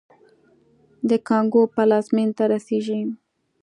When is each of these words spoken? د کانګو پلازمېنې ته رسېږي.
د 1.09 1.11
کانګو 1.27 1.61
پلازمېنې 1.73 2.33
ته 2.37 2.43
رسېږي. 2.51 3.01